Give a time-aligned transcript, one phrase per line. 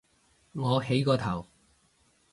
[0.53, 1.45] 我起個頭